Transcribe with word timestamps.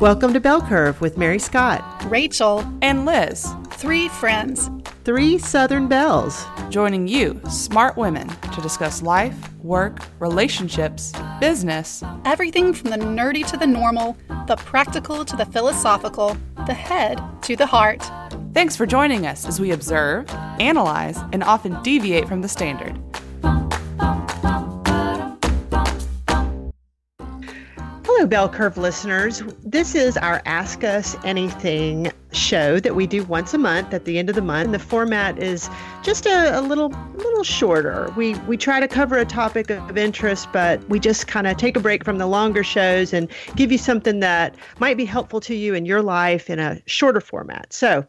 Welcome 0.00 0.32
to 0.34 0.38
Belle 0.38 0.62
Curve 0.62 1.00
with 1.00 1.18
Mary 1.18 1.40
Scott, 1.40 1.82
Rachel, 2.08 2.64
and 2.82 3.04
Liz. 3.04 3.52
Three 3.72 4.06
friends, 4.06 4.70
three 5.02 5.38
Southern 5.38 5.88
Belles, 5.88 6.46
joining 6.68 7.08
you, 7.08 7.40
smart 7.50 7.96
women, 7.96 8.28
to 8.28 8.60
discuss 8.60 9.02
life, 9.02 9.36
work, 9.60 9.98
relationships, 10.20 11.12
business, 11.40 12.04
everything 12.24 12.72
from 12.72 12.90
the 12.90 12.96
nerdy 12.96 13.44
to 13.48 13.56
the 13.56 13.66
normal, 13.66 14.16
the 14.46 14.54
practical 14.54 15.24
to 15.24 15.34
the 15.34 15.46
philosophical, 15.46 16.36
the 16.68 16.74
head 16.74 17.20
to 17.42 17.56
the 17.56 17.66
heart. 17.66 18.08
Thanks 18.54 18.76
for 18.76 18.86
joining 18.86 19.26
us 19.26 19.48
as 19.48 19.58
we 19.58 19.72
observe, 19.72 20.30
analyze, 20.60 21.18
and 21.32 21.42
often 21.42 21.82
deviate 21.82 22.28
from 22.28 22.40
the 22.40 22.48
standard. 22.48 22.96
Hello, 28.18 28.26
Belle 28.26 28.48
Curve 28.48 28.76
listeners. 28.76 29.44
This 29.64 29.94
is 29.94 30.16
our 30.16 30.42
Ask 30.44 30.82
Us 30.82 31.14
Anything 31.22 32.10
show 32.38 32.80
that 32.80 32.94
we 32.94 33.06
do 33.06 33.22
once 33.24 33.52
a 33.52 33.58
month 33.58 33.92
at 33.92 34.04
the 34.04 34.18
end 34.18 34.28
of 34.28 34.34
the 34.34 34.42
month. 34.42 34.72
The 34.72 34.78
format 34.78 35.38
is 35.38 35.68
just 36.02 36.24
a, 36.24 36.58
a 36.58 36.62
little 36.62 36.88
little 37.16 37.44
shorter. 37.44 38.12
We 38.16 38.34
we 38.46 38.56
try 38.56 38.80
to 38.80 38.88
cover 38.88 39.18
a 39.18 39.26
topic 39.26 39.70
of 39.70 39.98
interest, 39.98 40.48
but 40.52 40.86
we 40.88 40.98
just 40.98 41.26
kind 41.26 41.46
of 41.46 41.56
take 41.56 41.76
a 41.76 41.80
break 41.80 42.04
from 42.04 42.18
the 42.18 42.26
longer 42.26 42.64
shows 42.64 43.12
and 43.12 43.28
give 43.56 43.70
you 43.70 43.78
something 43.78 44.20
that 44.20 44.54
might 44.78 44.96
be 44.96 45.04
helpful 45.04 45.40
to 45.40 45.54
you 45.54 45.74
in 45.74 45.84
your 45.84 46.00
life 46.02 46.48
in 46.48 46.58
a 46.58 46.80
shorter 46.86 47.20
format. 47.20 47.72
So, 47.72 48.06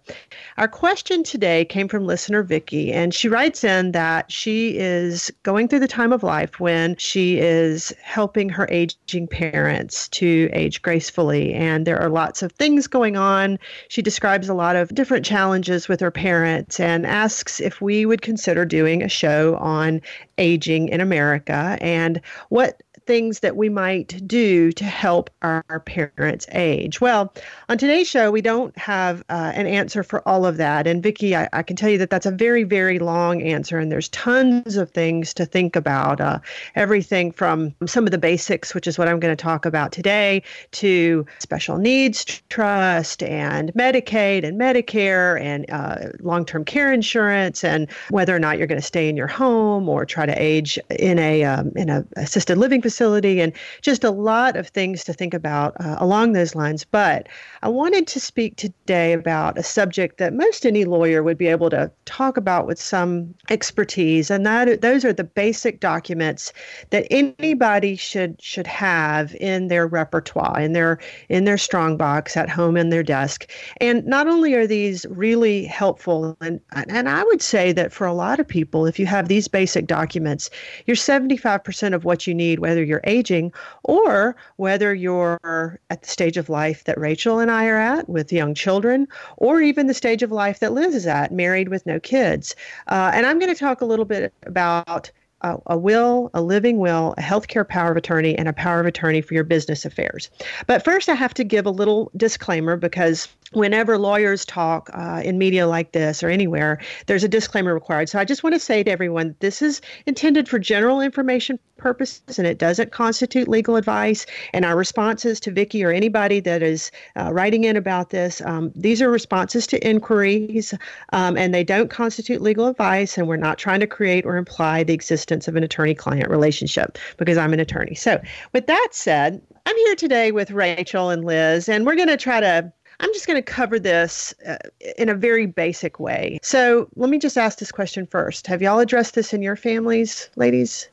our 0.57 0.67
question 0.67 1.23
today 1.23 1.65
came 1.65 1.87
from 1.87 2.05
listener 2.05 2.43
Vicky, 2.43 2.93
and 2.93 3.13
she 3.13 3.27
writes 3.27 3.63
in 3.63 3.91
that 3.91 4.31
she 4.31 4.77
is 4.77 5.31
going 5.43 5.67
through 5.67 5.79
the 5.79 5.87
time 5.87 6.13
of 6.13 6.23
life 6.23 6.59
when 6.59 6.95
she 6.97 7.39
is 7.39 7.91
helping 8.01 8.49
her 8.49 8.67
aging 8.71 9.27
parents 9.27 10.07
to 10.09 10.49
age 10.53 10.81
gracefully, 10.81 11.53
and 11.53 11.85
there 11.85 11.99
are 11.99 12.09
lots 12.09 12.41
of 12.41 12.51
things 12.53 12.87
going 12.87 13.17
on. 13.17 13.59
She 13.89 14.01
describes 14.01 14.18
a 14.49 14.53
lot 14.53 14.75
of 14.75 14.93
different 14.93 15.25
challenges 15.25 15.87
with 15.87 15.99
her 15.99 16.11
parents 16.11 16.79
and 16.79 17.05
asks 17.05 17.59
if 17.59 17.81
we 17.81 18.05
would 18.05 18.21
consider 18.21 18.65
doing 18.65 19.01
a 19.01 19.09
show 19.09 19.55
on 19.57 20.01
aging 20.37 20.89
in 20.89 21.01
America 21.01 21.77
and 21.81 22.21
what 22.49 22.81
things 23.09 23.39
that 23.39 23.55
we 23.55 23.69
might 23.69 24.21
do 24.27 24.71
to 24.71 24.83
help 24.83 25.31
our, 25.41 25.65
our 25.67 25.79
parents 25.79 26.45
age? 26.51 27.01
Well, 27.01 27.33
on 27.67 27.79
today's 27.79 28.07
show, 28.07 28.29
we 28.29 28.39
don't 28.39 28.77
have 28.77 29.23
uh, 29.29 29.51
an 29.55 29.65
answer 29.65 30.03
for 30.03 30.21
all 30.29 30.45
of 30.45 30.57
that. 30.57 30.85
And 30.85 31.01
Vicki, 31.01 31.35
I, 31.35 31.49
I, 31.51 31.63
can 31.63 31.75
tell 31.75 31.89
you 31.89 31.97
that 31.97 32.11
that's 32.11 32.27
a 32.27 32.31
very, 32.31 32.63
very 32.63 32.99
long 32.99 33.41
answer, 33.41 33.79
and 33.79 33.91
there's 33.91 34.09
tons 34.09 34.77
of 34.77 34.91
things 34.91 35.33
to 35.33 35.45
think 35.47 35.75
about. 35.75 36.21
Uh, 36.21 36.37
everything 36.75 37.31
from 37.31 37.73
some 37.87 38.05
of 38.05 38.11
the 38.11 38.19
basics, 38.19 38.75
which 38.75 38.85
is 38.85 38.99
what 38.99 39.07
I'm 39.07 39.19
going 39.19 39.35
to 39.35 39.43
talk 39.43 39.65
about 39.65 39.91
today, 39.91 40.43
to 40.73 41.25
special 41.39 41.79
needs 41.79 42.43
trust 42.49 43.23
and 43.23 43.73
Medicaid 43.73 44.43
and 44.43 44.61
Medicare 44.61 45.41
and 45.41 45.65
uh, 45.71 46.09
long 46.19 46.45
term 46.45 46.63
care 46.63 46.93
insurance, 46.93 47.63
and 47.63 47.89
whether 48.11 48.35
or 48.35 48.39
not 48.39 48.59
you're 48.59 48.67
going 48.67 48.79
to 48.79 48.85
stay 48.85 49.09
in 49.09 49.17
your 49.17 49.25
home 49.25 49.89
or 49.89 50.05
try 50.05 50.27
to 50.27 50.39
age 50.39 50.77
in 50.91 51.17
a 51.17 51.43
um, 51.43 51.71
in 51.75 51.89
a 51.89 52.05
assisted 52.15 52.59
living 52.59 52.83
facility 52.83 52.98
facility, 52.99 53.39
and 53.39 53.53
just 53.81 54.03
a 54.03 54.11
lot 54.11 54.57
of 54.57 54.67
things 54.67 55.05
to 55.05 55.13
think 55.13 55.33
about 55.33 55.73
uh, 55.79 55.95
along 55.99 56.33
those 56.33 56.53
lines. 56.53 56.83
But 56.83 57.27
I 57.63 57.69
wanted 57.69 58.07
to 58.07 58.19
speak 58.19 58.57
today 58.57 59.13
about 59.13 59.57
a 59.57 59.63
subject 59.63 60.17
that 60.17 60.33
most 60.33 60.65
any 60.65 60.83
lawyer 60.83 61.23
would 61.23 61.37
be 61.37 61.47
able 61.47 61.69
to 61.69 61.89
talk 62.03 62.35
about 62.35 62.67
with 62.67 62.77
some 62.77 63.33
expertise, 63.49 64.29
and 64.29 64.45
that 64.45 64.81
those 64.81 65.05
are 65.05 65.13
the 65.13 65.23
basic 65.23 65.79
documents 65.79 66.51
that 66.89 67.07
anybody 67.09 67.95
should 67.95 68.35
should 68.41 68.67
have 68.67 69.33
in 69.35 69.69
their 69.69 69.87
repertoire, 69.87 70.59
in 70.59 70.73
their 70.73 70.99
in 71.29 71.45
their 71.45 71.57
strong 71.57 71.95
box 71.95 72.35
at 72.35 72.49
home 72.49 72.75
in 72.75 72.89
their 72.89 73.03
desk. 73.03 73.49
And 73.79 74.05
not 74.05 74.27
only 74.27 74.55
are 74.55 74.67
these 74.67 75.05
really 75.09 75.63
helpful, 75.63 76.35
and 76.41 76.59
and 76.73 77.07
I 77.07 77.23
would 77.23 77.41
say 77.41 77.71
that 77.71 77.93
for 77.93 78.05
a 78.05 78.13
lot 78.13 78.41
of 78.41 78.47
people, 78.47 78.85
if 78.85 78.99
you 78.99 79.05
have 79.05 79.29
these 79.29 79.47
basic 79.47 79.87
documents, 79.87 80.49
you're 80.85 80.97
75% 80.97 81.93
of 81.93 82.03
what 82.03 82.27
you 82.27 82.33
need, 82.33 82.59
whether 82.59 82.83
you're 82.89 83.01
aging 83.03 83.53
or 83.83 84.35
whether 84.57 84.93
you're 84.93 85.79
at 85.89 86.01
the 86.01 86.09
stage 86.09 86.35
of 86.35 86.49
life 86.49 86.83
that 86.85 86.99
Rachel 86.99 87.39
and 87.39 87.49
I 87.51 87.67
are 87.67 87.77
at 87.77 88.09
with 88.09 88.33
young 88.33 88.53
children, 88.53 89.07
or 89.37 89.61
even 89.61 89.87
the 89.87 89.93
stage 89.93 90.23
of 90.23 90.31
life 90.31 90.59
that 90.59 90.73
Liz 90.73 90.95
is 90.95 91.07
at, 91.07 91.31
married 91.31 91.69
with 91.69 91.85
no 91.85 91.99
kids. 91.99 92.55
Uh, 92.87 93.11
and 93.13 93.25
I'm 93.25 93.39
going 93.39 93.53
to 93.53 93.59
talk 93.59 93.81
a 93.81 93.85
little 93.85 94.05
bit 94.05 94.33
about 94.43 95.11
a, 95.41 95.57
a, 95.67 95.77
will, 95.77 96.29
a 96.33 96.41
living 96.41 96.79
will, 96.79 97.13
a 97.17 97.21
healthcare 97.21 97.67
power 97.67 97.91
of 97.91 97.97
attorney, 97.97 98.37
and 98.37 98.47
a 98.47 98.53
power 98.53 98.79
of 98.79 98.85
attorney 98.85 99.21
for 99.21 99.33
your 99.33 99.43
business 99.43 99.85
affairs. 99.85 100.29
But 100.67 100.83
first, 100.83 101.09
I 101.09 101.15
have 101.15 101.33
to 101.35 101.43
give 101.43 101.65
a 101.65 101.71
little 101.71 102.11
disclaimer 102.17 102.75
because 102.75 103.27
whenever 103.53 103.97
lawyers 103.97 104.45
talk 104.45 104.89
uh, 104.93 105.21
in 105.23 105.37
media 105.37 105.67
like 105.67 105.91
this 105.91 106.23
or 106.23 106.29
anywhere, 106.29 106.79
there's 107.07 107.23
a 107.23 107.27
disclaimer 107.27 107.73
required. 107.73 108.09
So 108.09 108.19
I 108.19 108.25
just 108.25 108.43
want 108.43 108.53
to 108.55 108.59
say 108.59 108.83
to 108.83 108.91
everyone 108.91 109.35
this 109.39 109.61
is 109.61 109.81
intended 110.05 110.47
for 110.47 110.59
general 110.59 111.01
information 111.01 111.59
purposes 111.77 112.37
and 112.37 112.47
it 112.47 112.57
doesn't 112.57 112.91
constitute 112.91 113.47
legal 113.47 113.75
advice. 113.75 114.25
And 114.53 114.65
our 114.65 114.75
responses 114.75 115.39
to 115.41 115.51
Vicki 115.51 115.83
or 115.83 115.91
anybody 115.91 116.39
that 116.41 116.61
is 116.61 116.91
uh, 117.17 117.31
writing 117.33 117.63
in 117.63 117.77
about 117.77 118.09
this, 118.09 118.41
um, 118.41 118.71
these 118.75 119.01
are 119.01 119.09
responses 119.09 119.65
to 119.67 119.87
inquiries 119.87 120.73
um, 121.13 121.37
and 121.37 121.53
they 121.53 121.63
don't 121.63 121.89
constitute 121.89 122.41
legal 122.41 122.67
advice. 122.67 123.17
And 123.17 123.27
we're 123.27 123.37
not 123.37 123.57
trying 123.57 123.79
to 123.79 123.87
create 123.87 124.25
or 124.25 124.37
imply 124.37 124.83
the 124.83 124.93
existence 124.93 125.47
of 125.47 125.55
an 125.55 125.63
attorney 125.63 125.95
client 125.95 126.29
relationship 126.29 126.97
because 127.17 127.37
I'm 127.37 127.53
an 127.53 127.59
attorney. 127.59 127.95
So, 127.95 128.21
with 128.53 128.67
that 128.67 128.89
said, 128.91 129.41
I'm 129.65 129.77
here 129.77 129.95
today 129.95 130.31
with 130.31 130.51
Rachel 130.51 131.09
and 131.09 131.23
Liz, 131.23 131.69
and 131.69 131.85
we're 131.85 131.95
going 131.95 132.07
to 132.07 132.17
try 132.17 132.39
to 132.39 132.73
I'm 132.99 133.13
just 133.13 133.27
going 133.27 133.37
to 133.37 133.41
cover 133.41 133.79
this 133.79 134.33
uh, 134.45 134.57
in 134.97 135.09
a 135.09 135.15
very 135.15 135.45
basic 135.45 135.99
way. 135.99 136.39
So 136.41 136.89
let 136.95 137.09
me 137.09 137.17
just 137.17 137.37
ask 137.37 137.59
this 137.59 137.71
question 137.71 138.05
first. 138.05 138.47
Have 138.47 138.61
y'all 138.61 138.79
addressed 138.79 139.15
this 139.15 139.33
in 139.33 139.41
your 139.41 139.55
families, 139.55 140.29
ladies? 140.35 140.89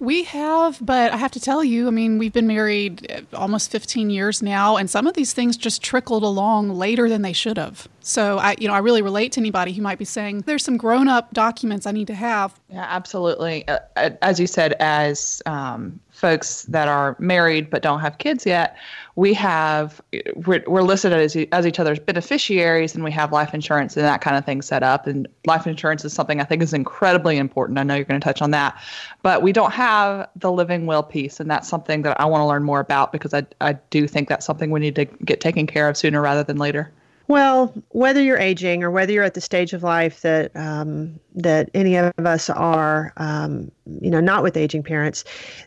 We 0.00 0.22
have, 0.24 0.78
but 0.80 1.12
I 1.12 1.16
have 1.16 1.32
to 1.32 1.40
tell 1.40 1.64
you, 1.64 1.88
I 1.88 1.90
mean, 1.90 2.18
we've 2.18 2.32
been 2.32 2.46
married 2.46 3.10
uh, 3.10 3.36
almost 3.36 3.72
15 3.72 4.10
years 4.10 4.42
now, 4.42 4.76
and 4.76 4.88
some 4.88 5.08
of 5.08 5.14
these 5.14 5.32
things 5.32 5.56
just 5.56 5.82
trickled 5.82 6.22
along 6.22 6.70
later 6.70 7.08
than 7.08 7.22
they 7.22 7.32
should 7.32 7.58
have. 7.58 7.88
So 8.00 8.38
I, 8.38 8.54
you 8.60 8.68
know, 8.68 8.74
I 8.74 8.78
really 8.78 9.02
relate 9.02 9.32
to 9.32 9.40
anybody 9.40 9.72
who 9.72 9.82
might 9.82 9.98
be 9.98 10.04
saying 10.04 10.42
there's 10.46 10.62
some 10.62 10.76
grown-up 10.76 11.34
documents 11.34 11.84
I 11.84 11.90
need 11.90 12.06
to 12.06 12.14
have. 12.14 12.58
Yeah, 12.70 12.86
absolutely. 12.88 13.66
Uh, 13.66 13.78
uh 13.96 14.10
as 14.22 14.38
you 14.38 14.46
said, 14.46 14.74
as 14.78 15.42
um, 15.46 15.98
folks 16.18 16.62
that 16.64 16.88
are 16.88 17.14
married 17.20 17.70
but 17.70 17.80
don't 17.80 18.00
have 18.00 18.18
kids 18.18 18.44
yet, 18.44 18.76
we 19.14 19.32
have 19.34 20.00
we're, 20.34 20.64
we're 20.66 20.82
listed 20.82 21.12
as, 21.12 21.36
as 21.52 21.66
each 21.66 21.78
other's 21.78 21.98
beneficiaries 22.00 22.94
and 22.94 23.04
we 23.04 23.12
have 23.12 23.32
life 23.32 23.54
insurance 23.54 23.96
and 23.96 24.04
that 24.04 24.20
kind 24.20 24.36
of 24.36 24.44
thing 24.44 24.60
set 24.60 24.82
up. 24.82 25.06
And 25.06 25.28
life 25.46 25.66
insurance 25.66 26.04
is 26.04 26.12
something 26.12 26.40
i 26.40 26.44
think 26.44 26.62
is 26.62 26.74
incredibly 26.74 27.36
important. 27.36 27.78
I 27.78 27.84
know 27.84 27.94
you're 27.94 28.04
going 28.04 28.20
to 28.20 28.24
touch 28.24 28.42
on 28.42 28.50
that. 28.50 28.80
But 29.22 29.42
we 29.42 29.52
don't 29.52 29.72
have 29.72 30.28
the 30.36 30.50
living 30.50 30.86
will 30.86 31.02
piece 31.04 31.38
and 31.38 31.50
that's 31.50 31.68
something 31.68 32.02
that 32.02 32.20
i 32.20 32.24
want 32.24 32.42
to 32.42 32.46
learn 32.46 32.64
more 32.64 32.80
about 32.80 33.12
because 33.12 33.32
i, 33.32 33.46
I 33.60 33.74
do 33.90 34.08
think 34.08 34.28
that's 34.28 34.44
something 34.44 34.70
we 34.70 34.80
need 34.80 34.96
to 34.96 35.04
get 35.04 35.40
taken 35.40 35.66
care 35.66 35.88
of 35.88 35.96
sooner 35.96 36.20
rather 36.20 36.42
than 36.42 36.56
later. 36.56 36.92
Well, 37.28 37.74
whether 37.90 38.22
you're 38.22 38.38
aging 38.38 38.82
or 38.82 38.90
whether 38.90 39.12
you're 39.12 39.22
at 39.22 39.34
the 39.34 39.42
stage 39.42 39.74
of 39.74 39.82
life 39.82 40.22
that 40.22 40.50
um, 40.56 41.20
that 41.34 41.68
any 41.74 41.96
of 41.96 42.12
us 42.18 42.48
are, 42.48 43.12
um, 43.18 43.70
you 44.00 44.10
know, 44.10 44.20
not 44.20 44.42
with 44.42 44.56
aging 44.56 44.82
parents, 44.82 45.24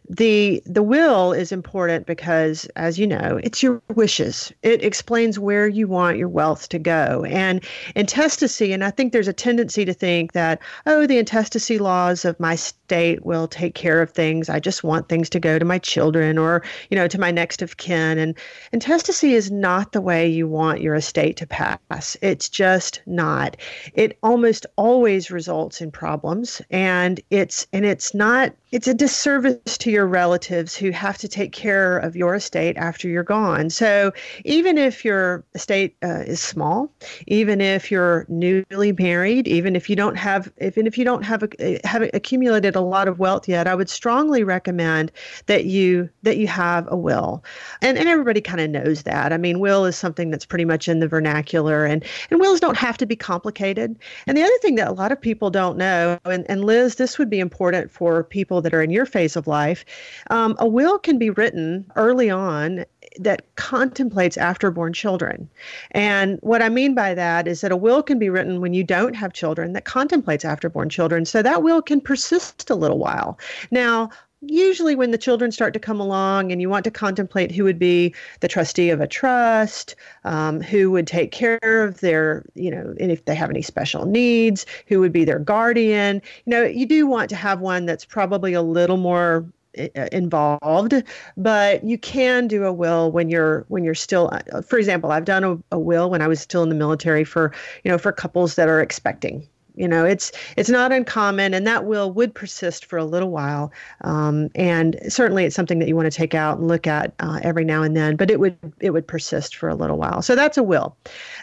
the 0.10 0.62
the 0.66 0.84
will 0.84 1.34
is 1.34 1.52
important 1.52 2.06
because, 2.06 2.66
as 2.76 3.00
you 3.00 3.08
know, 3.08 3.40
it's 3.44 3.64
your 3.64 3.82
wishes. 3.96 4.52
It 4.62 4.84
explains 4.84 5.40
where 5.40 5.68
you 5.68 5.88
want 5.88 6.18
your 6.18 6.30
wealth 6.30 6.70
to 6.70 6.80
go, 6.80 7.26
and 7.26 7.64
intestacy. 7.96 8.74
And 8.74 8.84
I 8.84 8.92
think 8.92 9.12
there's 9.12 9.28
a 9.28 9.34
tendency 9.34 9.86
to 9.86 9.94
think 9.94 10.34
that, 10.34 10.60
oh, 10.86 11.06
the 11.06 11.18
intestacy 11.18 11.78
laws 11.78 12.26
of 12.26 12.40
my 12.40 12.56
state 12.56 13.26
will 13.26 13.48
take 13.48 13.76
care 13.76 14.02
of 14.02 14.12
things. 14.12 14.50
I 14.50 14.60
just 14.60 14.84
want 14.84 15.10
things 15.10 15.30
to 15.30 15.40
go 15.40 15.58
to 15.58 15.66
my 15.66 15.80
children 15.80 16.38
or, 16.38 16.64
you 16.90 16.98
know, 16.98 17.08
to 17.08 17.20
my 17.20 17.32
next 17.32 17.62
of 17.62 17.78
kin. 17.78 18.18
And 18.18 18.38
intestacy 18.72 19.34
is 19.34 19.52
not 19.52 19.92
the 19.92 20.02
way 20.02 20.28
you 20.28 20.48
want 20.48 20.82
your 20.82 20.96
estate 20.96 21.38
to 21.38 21.48
pass. 21.48 22.18
It's 22.22 22.50
just 22.50 23.02
not. 23.06 23.58
It 23.94 24.18
almost 24.24 24.66
always 24.76 25.32
results 25.32 25.82
in 25.82 25.92
problems 25.92 26.62
and 26.70 27.20
it's 27.30 27.68
and 27.74 27.86
it's 27.86 28.11
not 28.14 28.54
it's 28.72 28.88
a 28.88 28.94
disservice 28.94 29.78
to 29.78 29.92
your 29.92 30.08
relatives 30.08 30.76
who 30.76 30.92
have 30.92 31.18
to 31.18 31.28
take 31.28 31.52
care 31.52 31.98
of 31.98 32.16
your 32.16 32.36
estate 32.36 32.78
after 32.78 33.10
you're 33.10 33.22
gone. 33.22 33.70
So 33.70 34.14
even 34.46 34.78
if 34.78 35.04
your 35.04 35.44
estate 35.54 35.98
uh, 36.04 36.24
is 36.26 36.40
small, 36.40 36.90
even 37.28 37.60
if 37.60 37.92
you're 37.92 38.26
newly 38.30 38.94
married, 38.94 39.46
even 39.48 39.76
if 39.76 39.90
you 39.90 39.98
don't 39.98 40.16
have 40.16 40.52
even 40.62 40.88
if 40.88 40.98
you 40.98 41.04
don't 41.04 41.24
have 41.24 41.44
a, 41.60 41.80
have 41.84 42.04
accumulated 42.14 42.76
a 42.76 42.82
lot 42.82 43.10
of 43.10 43.20
wealth 43.20 43.48
yet, 43.48 43.68
I 43.68 43.76
would 43.76 43.90
strongly 43.90 44.44
recommend 44.44 45.12
that 45.48 45.66
you 45.66 46.10
that 46.24 46.38
you 46.38 46.48
have 46.48 46.88
a 46.90 46.96
will. 46.96 47.44
And 47.82 47.98
and 47.98 48.08
everybody 48.08 48.40
kind 48.40 48.62
of 48.62 48.70
knows 48.70 49.04
that. 49.04 49.34
I 49.34 49.38
mean, 49.38 49.60
will 49.60 49.86
is 49.86 49.98
something 49.98 50.32
that's 50.32 50.46
pretty 50.46 50.66
much 50.66 50.88
in 50.88 51.00
the 51.00 51.10
vernacular 51.10 51.86
and 51.86 52.06
and 52.30 52.40
wills 52.40 52.62
don't 52.62 52.78
have 52.78 52.98
to 53.00 53.06
be 53.06 53.18
complicated. 53.18 54.00
And 54.28 54.38
the 54.38 54.44
other 54.44 54.58
thing 54.62 54.76
that 54.76 54.88
a 54.88 54.94
lot 54.94 55.12
of 55.12 55.20
people 55.20 55.50
don't 55.50 55.78
know 55.78 56.18
and 56.24 56.46
and 56.50 56.64
Liz, 56.64 56.96
this 56.96 57.20
would 57.20 57.30
be 57.30 57.42
important 57.42 57.92
for 57.92 58.24
people 58.24 58.61
that 58.62 58.74
are 58.74 58.82
in 58.82 58.90
your 58.90 59.06
phase 59.06 59.36
of 59.36 59.48
life, 59.48 59.86
um, 60.30 60.56
a 60.60 60.68
will 60.68 60.98
can 60.98 61.18
be 61.18 61.30
written 61.30 61.90
early 61.96 62.30
on 62.30 62.86
that 63.20 63.44
contemplates 63.56 64.38
afterborn 64.38 64.94
children. 64.94 65.50
And 65.92 66.40
what 66.42 66.62
I 66.62 66.70
mean 66.70 66.96
by 66.96 67.14
that 67.14 67.48
is 67.48 67.62
that 67.62 67.72
a 67.72 67.78
will 67.78 68.02
can 68.02 68.20
be 68.20 68.30
written 68.30 68.62
when 68.62 68.74
you 68.74 68.84
don't 68.84 69.16
have 69.16 69.34
children 69.34 69.74
that 69.74 69.86
contemplates 69.86 70.44
afterborn 70.44 70.90
children. 70.90 71.26
So 71.26 71.42
that 71.42 71.64
will 71.64 71.82
can 71.82 72.02
persist 72.02 72.70
a 72.70 72.76
little 72.76 73.00
while. 73.00 73.38
Now, 73.70 74.10
usually 74.42 74.96
when 74.96 75.12
the 75.12 75.18
children 75.18 75.52
start 75.52 75.74
to 75.74 75.80
come 75.80 76.00
along 76.00 76.52
and 76.52 76.62
you 76.62 76.70
want 76.70 76.84
to 76.84 76.92
contemplate 76.92 77.52
who 77.52 77.64
would 77.64 77.80
be 77.80 78.14
the 78.40 78.48
trustee 78.48 78.90
of 78.90 79.00
a 79.00 79.08
trust 79.08 79.96
um, 80.24 80.62
who 80.62 80.90
would 80.92 81.08
take 81.08 81.32
care 81.32 81.60
of 81.62 82.00
their 82.02 82.44
you 82.56 82.72
know 82.72 82.94
and 83.00 83.12
if 83.12 83.26
they 83.26 83.36
have 83.36 83.50
any 83.50 83.62
special 83.62 84.06
needs 84.06 84.66
who 84.88 85.00
would 85.00 85.14
be 85.14 85.24
their 85.24 85.40
guardian. 85.40 86.22
You 86.46 86.52
know 86.52 86.64
you 86.64 86.86
do 86.86 87.06
want 87.08 87.30
to 87.30 87.36
have 87.36 87.60
one 87.60 87.86
that's 87.86 88.06
probably 88.06 88.54
a 88.54 88.62
little 88.62 88.98
more 88.98 89.46
uh, 89.78 90.08
involved 90.12 91.02
but 91.38 91.84
you 91.84 91.98
can 91.98 92.48
do 92.48 92.66
a 92.66 92.74
will 92.74 93.10
when 93.12 93.30
you're 93.30 93.64
when 93.70 93.86
you're 93.86 93.96
still 93.96 94.30
uh, 94.34 94.62
for 94.62 94.78
example 94.78 95.14
i've 95.14 95.24
done 95.24 95.46
a, 95.46 95.58
a 95.72 95.80
will 95.80 96.10
when 96.10 96.22
i 96.22 96.28
was 96.28 96.42
still 96.42 96.62
in 96.62 96.68
the 96.68 96.76
military 96.76 97.24
for 97.24 97.54
you 97.86 97.90
know 97.90 97.98
for 97.98 98.12
couples 98.12 98.56
that 98.56 98.68
are 98.68 98.82
expecting 98.82 99.48
you 99.76 99.88
know 99.88 100.06
it's 100.06 100.32
it's 100.58 100.70
not 100.70 100.92
uncommon 100.92 101.54
and 101.54 101.66
that 101.68 101.86
will 101.86 102.12
would 102.12 102.34
persist 102.34 102.86
for 102.86 102.98
a 102.98 103.06
little 103.06 103.30
while. 103.30 103.72
Um, 104.02 104.50
and 104.56 105.00
certainly 105.08 105.46
it's 105.46 105.56
something 105.56 105.80
that 105.80 105.88
you 105.88 105.96
want 105.96 106.12
to 106.12 106.16
take 106.16 106.34
out 106.34 106.60
and 106.60 106.68
look 106.68 106.88
at 106.88 107.14
uh, 107.20 107.40
every 107.44 107.66
now 107.66 107.84
and 107.84 107.96
then 107.96 108.16
but 108.16 108.30
it 108.30 108.40
would 108.40 108.58
it 108.80 108.92
would 108.92 109.08
persist 109.08 109.56
for 109.56 109.70
a 109.70 109.76
little 109.76 109.98
while. 109.98 110.22
So 110.22 110.36
that's 110.36 110.58
a 110.58 110.64
will. 110.64 110.96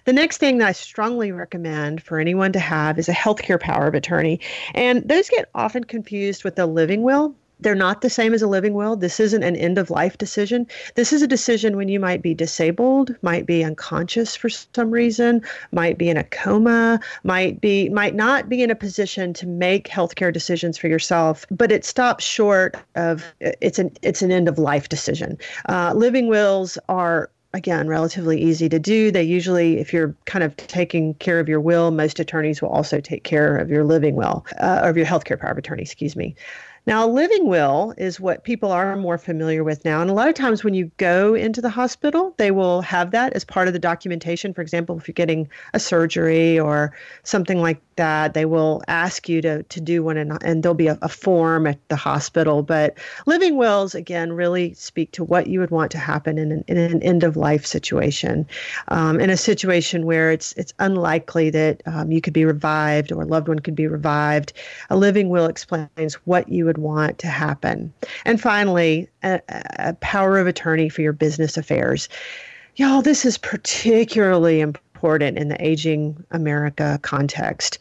The 0.05 0.13
next 0.13 0.39
thing 0.39 0.59
that 0.59 0.69
i 0.69 0.73
strongly 0.73 1.33
recommend 1.33 2.03
for 2.03 2.19
anyone 2.19 2.53
to 2.53 2.61
have 2.61 2.99
is 2.99 3.09
a 3.09 3.13
healthcare 3.13 3.61
power 3.61 3.87
of 3.87 3.95
attorney 3.95 4.41
and 4.75 5.09
those 5.09 5.29
get 5.29 5.49
often 5.55 5.85
confused 5.85 6.45
with 6.45 6.59
a 6.59 6.67
living 6.67 7.03
will 7.03 7.35
they're 7.61 7.75
not 7.75 8.01
the 8.01 8.11
same 8.11 8.35
as 8.35 8.43
a 8.43 8.47
living 8.47 8.75
will. 8.75 8.97
This 8.97 9.21
isn't 9.21 9.43
an 9.43 9.57
end 9.57 9.79
of 9.79 9.91
life 9.91 10.19
decision. 10.19 10.67
This 10.95 11.13
is 11.13 11.23
a 11.23 11.27
decision 11.27 11.77
when 11.77 11.89
you 11.89 12.01
might 12.01 12.23
be 12.23 12.35
disabled, 12.35 13.15
might 13.23 13.47
be 13.47 13.65
unconscious 13.65 14.37
for 14.37 14.49
some 14.49 14.91
reason, 14.91 15.43
might 15.73 15.99
be 15.99 16.09
in 16.09 16.17
a 16.17 16.25
coma, 16.25 17.01
might 17.25 17.61
be 17.61 17.89
might 17.89 18.15
not 18.15 18.49
be 18.49 18.63
in 18.63 18.71
a 18.71 18.77
position 18.77 19.33
to 19.35 19.47
make 19.47 19.89
healthcare 19.89 20.33
decisions 20.33 20.79
for 20.79 20.89
yourself, 20.89 21.47
but 21.51 21.73
it 21.73 21.85
stops 21.85 22.25
short 22.25 22.77
of 22.95 23.25
it's 23.41 23.79
an 23.79 23.91
it's 24.03 24.23
an 24.23 24.31
end 24.31 24.49
of 24.49 24.59
life 24.59 24.89
decision. 24.89 25.39
Uh, 25.69 25.93
living 25.95 26.29
wills 26.29 26.79
are 26.89 27.31
again 27.55 27.89
relatively 27.89 28.39
easy 28.39 28.69
to 28.69 28.79
do 28.79 29.11
they 29.11 29.23
usually 29.23 29.79
if 29.79 29.91
you're 29.91 30.15
kind 30.27 30.45
of 30.45 30.55
taking 30.57 31.15
care 31.15 31.41
of 31.41 31.49
your 31.49 31.61
will 31.61 31.91
most 31.91 32.21
attorneys 32.21 32.61
will 32.61 32.69
also 32.69 33.01
take 33.01 33.25
care 33.25 33.57
of 33.57 33.71
your 33.71 33.85
living 33.85 34.17
will 34.17 34.45
uh, 34.61 34.81
of 34.85 34.99
your 34.99 35.07
healthcare 35.07 35.41
power 35.41 35.53
of 35.53 35.57
attorney 35.57 35.83
excuse 35.83 36.15
me 36.15 36.37
now, 36.89 37.05
a 37.05 37.07
living 37.07 37.47
will 37.47 37.93
is 37.99 38.19
what 38.19 38.45
people 38.45 38.73
are 38.73 38.97
more 38.97 39.19
familiar 39.19 39.63
with 39.63 39.85
now. 39.85 40.01
And 40.01 40.09
a 40.09 40.15
lot 40.15 40.27
of 40.27 40.35
times 40.35 40.65
when 40.65 40.73
you 40.73 40.91
go 40.97 41.35
into 41.35 41.61
the 41.61 41.69
hospital, 41.69 42.35
they 42.39 42.51
will 42.51 42.81
have 42.81 43.11
that 43.11 43.35
as 43.35 43.45
part 43.45 43.69
of 43.69 43.75
the 43.75 43.79
documentation. 43.79 44.55
For 44.55 44.63
example, 44.63 44.97
if 44.97 45.07
you're 45.07 45.13
getting 45.13 45.51
a 45.75 45.81
surgery 45.81 46.59
or 46.59 46.97
something 47.25 47.61
like 47.61 47.83
that, 47.97 48.33
they 48.33 48.47
will 48.47 48.81
ask 48.89 49.29
you 49.29 49.43
to, 49.43 49.65
to 49.65 49.81
do 49.83 50.03
one, 50.03 50.17
and, 50.17 50.43
and 50.43 50.63
there'll 50.63 50.75
be 50.75 50.87
a, 50.87 50.99
a 51.03 51.11
form 51.11 51.67
at 51.67 51.79
the 51.89 51.97
hospital. 51.97 52.63
But 52.63 52.97
living 53.27 53.59
wills, 53.59 53.95
again, 53.95 54.33
really 54.33 54.73
speak 54.73 55.13
to 55.13 55.25
what 55.25 55.47
you 55.47 55.61
would 55.61 55.71
want 55.71 55.91
to 55.91 55.99
happen 55.99 56.39
in 56.39 56.51
an, 56.53 56.65
in 56.69 56.79
an 56.79 57.03
end 57.03 57.23
of 57.23 57.37
life 57.37 57.67
situation. 57.67 58.47
Um, 58.89 59.21
in 59.21 59.29
a 59.29 59.37
situation 59.37 60.07
where 60.07 60.33
it's, 60.33 60.55
it's 60.55 60.73
unlikely 60.79 61.51
that 61.51 61.83
um, 61.85 62.11
you 62.11 62.23
could 62.23 62.33
be 62.33 62.47
revived 62.47 63.13
or 63.13 63.21
a 63.21 63.27
loved 63.27 63.49
one 63.49 63.59
could 63.59 63.75
be 63.75 63.87
revived, 63.87 64.55
a 64.89 64.97
living 64.97 65.29
will 65.29 65.45
explains 65.45 66.15
what 66.25 66.49
you 66.49 66.65
would 66.65 66.78
would 66.79 66.85
want 66.85 67.19
to 67.19 67.27
happen. 67.29 67.93
And 68.25 68.41
finally, 68.41 69.09
a, 69.23 69.41
a 69.79 69.95
power 69.95 70.39
of 70.39 70.47
attorney 70.47 70.89
for 70.89 71.03
your 71.03 71.13
business 71.13 71.57
affairs. 71.57 72.09
Y'all, 72.77 73.03
this 73.03 73.25
is 73.25 73.39
particularly 73.39 74.61
important 74.61 75.39
in 75.39 75.49
the 75.49 75.67
aging 75.67 76.25
America 76.31 76.99
context. 77.03 77.79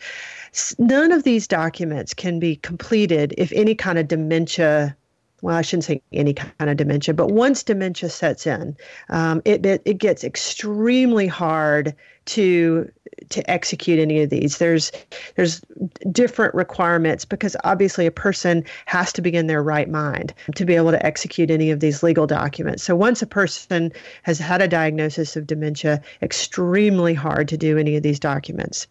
None 0.79 1.11
of 1.11 1.23
these 1.23 1.47
documents 1.47 2.13
can 2.13 2.39
be 2.39 2.55
completed 2.57 3.33
if 3.37 3.51
any 3.51 3.75
kind 3.75 3.99
of 3.99 4.07
dementia 4.07 4.95
well, 5.43 5.55
I 5.55 5.61
shouldn't 5.61 5.83
say 5.83 6.01
any 6.11 6.33
kind 6.33 6.69
of 6.69 6.77
dementia, 6.77 7.13
but 7.13 7.29
once 7.31 7.61
dementia 7.61 8.09
sets 8.09 8.47
in, 8.47 8.75
um, 9.09 9.41
it, 9.45 9.63
it, 9.67 9.83
it 9.85 9.99
gets 9.99 10.23
extremely 10.23 11.27
hard 11.27 11.93
to 12.27 12.89
to 13.29 13.49
execute 13.49 13.99
any 13.99 14.21
of 14.21 14.29
these. 14.29 14.57
There's 14.57 14.91
there's 15.35 15.61
different 16.11 16.53
requirements 16.53 17.25
because 17.25 17.55
obviously 17.63 18.05
a 18.05 18.11
person 18.11 18.63
has 18.85 19.11
to 19.13 19.21
be 19.21 19.33
in 19.33 19.47
their 19.47 19.63
right 19.63 19.89
mind 19.89 20.33
to 20.55 20.65
be 20.65 20.75
able 20.75 20.91
to 20.91 21.05
execute 21.05 21.49
any 21.51 21.71
of 21.71 21.79
these 21.79 22.03
legal 22.03 22.27
documents. 22.27 22.83
So 22.83 22.95
once 22.95 23.21
a 23.21 23.27
person 23.27 23.91
has 24.23 24.39
had 24.39 24.61
a 24.61 24.67
diagnosis 24.67 25.35
of 25.35 25.47
dementia, 25.47 26.01
extremely 26.21 27.13
hard 27.13 27.47
to 27.49 27.57
do 27.57 27.77
any 27.77 27.95
of 27.95 28.03
these 28.03 28.19
documents. 28.19 28.87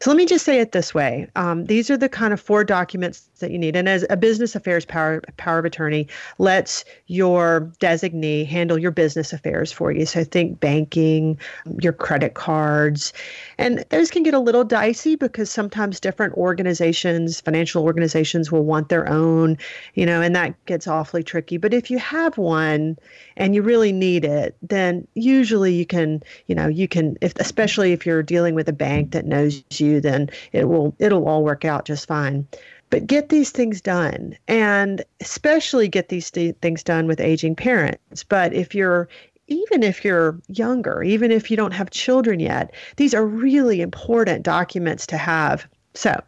So 0.00 0.10
let 0.10 0.16
me 0.16 0.26
just 0.26 0.44
say 0.44 0.60
it 0.60 0.72
this 0.72 0.94
way: 0.94 1.28
um, 1.36 1.64
these 1.64 1.90
are 1.90 1.96
the 1.96 2.08
kind 2.08 2.32
of 2.32 2.40
four 2.40 2.64
documents 2.64 3.28
that 3.40 3.50
you 3.50 3.58
need. 3.58 3.76
And 3.76 3.88
as 3.88 4.04
a 4.10 4.16
business 4.16 4.54
affairs 4.54 4.84
power 4.84 5.22
power 5.36 5.58
of 5.58 5.64
attorney 5.64 6.06
lets 6.38 6.84
your 7.06 7.72
designee 7.80 8.46
handle 8.46 8.78
your 8.78 8.90
business 8.90 9.32
affairs 9.32 9.72
for 9.72 9.90
you. 9.92 10.06
So 10.06 10.24
think 10.24 10.60
banking, 10.60 11.38
your 11.80 11.92
credit 11.92 12.34
cards, 12.80 13.12
and 13.58 13.84
those 13.90 14.10
can 14.10 14.22
get 14.22 14.34
a 14.34 14.38
little 14.38 14.64
dicey 14.64 15.16
because 15.16 15.50
sometimes 15.50 16.00
different 16.00 16.34
organizations, 16.34 17.40
financial 17.40 17.84
organizations 17.84 18.50
will 18.50 18.64
want 18.64 18.88
their 18.88 19.08
own, 19.08 19.58
you 19.94 20.06
know, 20.06 20.22
and 20.22 20.34
that 20.34 20.54
gets 20.64 20.86
awfully 20.86 21.22
tricky. 21.22 21.58
But 21.58 21.74
if 21.74 21.90
you 21.90 21.98
have 21.98 22.38
one 22.38 22.98
and 23.36 23.54
you 23.54 23.62
really 23.62 23.92
need 23.92 24.24
it, 24.24 24.56
then 24.62 25.06
usually 25.14 25.74
you 25.74 25.86
can, 25.86 26.22
you 26.46 26.54
know, 26.54 26.68
you 26.68 26.88
can 26.88 27.16
if 27.20 27.34
especially 27.36 27.92
if 27.92 28.06
you're 28.06 28.22
dealing 28.22 28.54
with 28.54 28.68
a 28.68 28.72
bank 28.72 29.12
that 29.12 29.26
knows 29.26 29.62
you, 29.78 30.00
then 30.00 30.30
it 30.52 30.64
will 30.64 30.94
it'll 30.98 31.28
all 31.28 31.44
work 31.44 31.64
out 31.64 31.84
just 31.84 32.08
fine. 32.08 32.46
But 32.90 33.06
get 33.06 33.28
these 33.28 33.50
things 33.50 33.80
done 33.80 34.36
and 34.48 35.04
especially 35.20 35.86
get 35.86 36.08
these 36.08 36.28
th- 36.28 36.56
things 36.60 36.82
done 36.82 37.06
with 37.06 37.20
aging 37.20 37.54
parents. 37.54 38.24
But 38.24 38.52
if 38.52 38.74
you're 38.74 39.08
even 39.50 39.82
if 39.82 40.04
you're 40.04 40.40
younger 40.48 41.02
even 41.02 41.30
if 41.30 41.50
you 41.50 41.56
don't 41.56 41.72
have 41.74 41.90
children 41.90 42.40
yet 42.40 42.72
these 42.96 43.12
are 43.12 43.26
really 43.26 43.82
important 43.82 44.42
documents 44.42 45.06
to 45.06 45.18
have. 45.18 45.66
So 45.92 46.18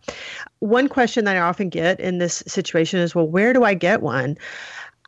one 0.59 0.89
question 0.89 1.25
that 1.25 1.37
i 1.37 1.41
often 1.41 1.69
get 1.69 1.99
in 2.01 2.19
this 2.19 2.43
situation 2.47 2.99
is 3.01 3.15
well 3.15 3.29
where 3.29 3.53
do 3.53 3.65
i 3.65 3.75
get 3.75 4.03
one 4.03 4.37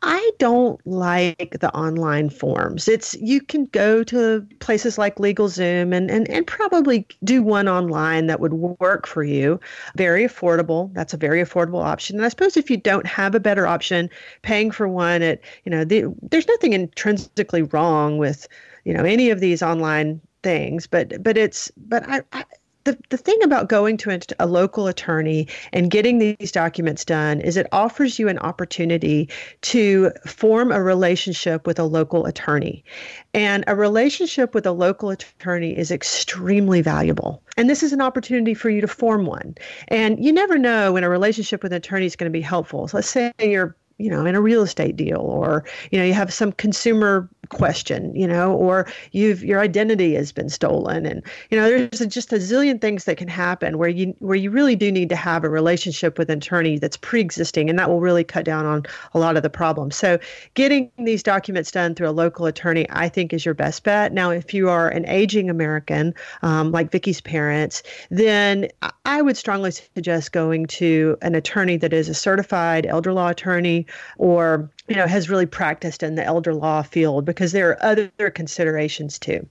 I 0.07 0.31
don't 0.37 0.79
like 0.85 1.57
the 1.59 1.73
online 1.75 2.29
forms. 2.29 2.87
It's 2.87 3.15
you 3.15 3.41
can 3.41 3.65
go 3.65 4.03
to 4.03 4.45
places 4.59 4.99
like 4.99 5.15
LegalZoom 5.15 5.95
and, 5.95 6.11
and, 6.11 6.29
and 6.29 6.45
probably 6.45 7.07
do 7.23 7.41
one 7.41 7.67
online 7.67 8.27
that 8.27 8.39
would 8.39 8.53
work 8.53 9.07
for 9.07 9.23
you. 9.23 9.59
Very 9.95 10.23
affordable. 10.23 10.93
That's 10.93 11.15
a 11.15 11.17
very 11.17 11.41
affordable 11.41 11.83
option. 11.83 12.17
And 12.17 12.25
I 12.25 12.29
suppose 12.29 12.55
if 12.55 12.69
you 12.69 12.77
don't 12.77 13.07
have 13.07 13.33
a 13.33 13.39
better 13.39 13.65
option, 13.65 14.11
paying 14.43 14.69
for 14.69 14.87
one 14.87 15.23
at 15.23 15.41
you 15.63 15.71
know 15.71 15.83
the, 15.83 16.05
there's 16.21 16.47
nothing 16.47 16.73
intrinsically 16.73 17.63
wrong 17.63 18.19
with 18.19 18.47
you 18.83 18.93
know 18.93 19.03
any 19.03 19.31
of 19.31 19.39
these 19.39 19.63
online 19.63 20.21
things, 20.43 20.85
but 20.85 21.23
but 21.23 21.35
it's 21.35 21.71
but 21.77 22.07
I, 22.07 22.21
I 22.31 22.45
the, 22.85 22.97
the 23.09 23.17
thing 23.17 23.41
about 23.43 23.67
going 23.67 23.97
to 23.97 24.19
a, 24.39 24.45
local 24.45 24.87
attorney 24.87 25.47
and 25.73 25.91
getting 25.91 26.19
these 26.19 26.51
documents 26.51 27.03
done 27.03 27.41
is 27.41 27.57
it 27.57 27.67
offers 27.71 28.17
you 28.19 28.29
an 28.29 28.37
opportunity 28.39 29.27
to 29.61 30.11
form 30.25 30.71
a 30.71 30.81
relationship 30.81 31.67
with 31.67 31.79
a 31.79 31.83
local 31.83 32.25
attorney. 32.25 32.85
And 33.33 33.63
a 33.67 33.75
relationship 33.75 34.53
with 34.53 34.65
a 34.65 34.71
local 34.71 35.09
attorney 35.09 35.75
is 35.75 35.91
extremely 35.91 36.81
valuable. 36.81 37.43
And 37.57 37.69
this 37.69 37.83
is 37.83 37.91
an 37.91 38.01
opportunity 38.01 38.53
for 38.53 38.69
you 38.69 38.81
to 38.81 38.87
form 38.87 39.25
one. 39.25 39.55
And 39.89 40.23
you 40.23 40.31
never 40.31 40.57
know 40.57 40.93
when 40.93 41.03
a 41.03 41.09
relationship 41.09 41.63
with 41.63 41.73
an 41.73 41.77
attorney 41.77 42.05
is 42.05 42.15
going 42.15 42.31
to 42.31 42.37
be 42.37 42.41
helpful. 42.41 42.87
So 42.87 42.97
let's 42.97 43.09
say 43.09 43.33
you're 43.39 43.75
you 43.97 44.09
know 44.09 44.25
in 44.25 44.35
a 44.35 44.41
real 44.41 44.61
estate 44.61 44.95
deal 44.95 45.19
or 45.19 45.63
you 45.91 45.97
know 45.97 46.05
you 46.05 46.13
have 46.13 46.33
some 46.33 46.51
consumer 46.51 47.29
question, 47.49 48.15
you 48.15 48.27
know, 48.27 48.53
or 48.53 48.87
you've 49.11 49.43
your 49.43 49.59
identity 49.59 50.15
has 50.15 50.31
been 50.31 50.49
stolen, 50.49 51.05
and 51.05 51.21
you 51.49 51.57
know, 51.57 51.69
there's 51.69 52.05
just 52.07 52.33
a 52.33 52.37
zillion 52.37 52.79
things 52.79 53.05
that 53.05 53.17
can 53.17 53.27
happen 53.27 53.77
where 53.77 53.89
you 53.89 54.15
where 54.19 54.35
you 54.35 54.51
really 54.51 54.75
do 54.75 54.91
need 54.91 55.09
to 55.09 55.15
have 55.15 55.43
a 55.43 55.49
relationship 55.49 56.17
with 56.17 56.29
an 56.29 56.37
attorney 56.37 56.77
that's 56.77 56.97
pre-existing, 56.97 57.69
and 57.69 57.77
that 57.79 57.89
will 57.89 58.01
really 58.01 58.23
cut 58.23 58.45
down 58.45 58.65
on 58.65 58.83
a 59.13 59.19
lot 59.19 59.37
of 59.37 59.43
the 59.43 59.49
problems. 59.49 59.95
So, 59.95 60.19
getting 60.53 60.91
these 60.97 61.23
documents 61.23 61.71
done 61.71 61.95
through 61.95 62.09
a 62.09 62.11
local 62.11 62.45
attorney, 62.45 62.85
I 62.89 63.09
think, 63.09 63.33
is 63.33 63.45
your 63.45 63.53
best 63.53 63.83
bet. 63.83 64.13
Now, 64.13 64.31
if 64.31 64.53
you 64.53 64.69
are 64.69 64.89
an 64.89 65.07
aging 65.07 65.49
American 65.49 66.13
um, 66.41 66.71
like 66.71 66.91
Vicky's 66.91 67.21
parents, 67.21 67.83
then 68.09 68.67
I 69.05 69.21
would 69.21 69.37
strongly 69.37 69.71
suggest 69.71 70.31
going 70.31 70.65
to 70.67 71.17
an 71.21 71.35
attorney 71.35 71.77
that 71.77 71.93
is 71.93 72.09
a 72.09 72.13
certified 72.13 72.85
elder 72.85 73.13
law 73.13 73.29
attorney 73.29 73.85
or 74.17 74.69
you 74.87 74.95
know 74.95 75.07
has 75.07 75.29
really 75.29 75.45
practiced 75.45 76.03
in 76.03 76.15
the 76.15 76.23
elder 76.23 76.53
law 76.53 76.81
field 76.81 77.25
because 77.35 77.51
there 77.51 77.69
are 77.69 77.83
other 77.83 78.29
considerations 78.31 79.19
too. 79.19 79.45